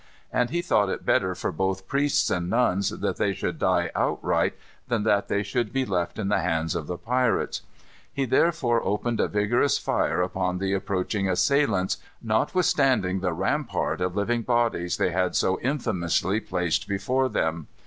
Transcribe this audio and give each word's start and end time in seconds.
And 0.33 0.49
he 0.49 0.63
thought 0.63 0.89
it 0.89 1.05
better 1.05 1.35
for 1.35 1.51
both 1.51 1.87
priests 1.87 2.31
and 2.31 2.49
nuns 2.49 2.89
that 2.89 3.17
they 3.17 3.33
should 3.35 3.59
die 3.59 3.91
outright 3.93 4.55
than 4.87 5.03
that 5.03 5.27
they 5.27 5.43
should 5.43 5.71
be 5.71 5.85
left 5.85 6.17
in 6.17 6.27
the 6.27 6.39
hands 6.39 6.73
of 6.73 6.87
the 6.87 6.97
pirates. 6.97 7.61
He 8.11 8.25
therefore 8.25 8.83
opened 8.83 9.19
a 9.19 9.27
vigorous 9.27 9.77
fire 9.77 10.23
upon 10.23 10.57
the 10.57 10.73
approaching 10.73 11.29
assailants, 11.29 11.97
notwithstanding 12.19 13.19
the 13.19 13.31
rampart 13.33 14.01
of 14.01 14.15
living 14.15 14.41
bodies 14.41 14.97
they 14.97 15.11
had 15.11 15.35
so 15.35 15.59
infamously 15.59 16.39
placed 16.39 16.87
before 16.87 17.29
them. 17.29 17.67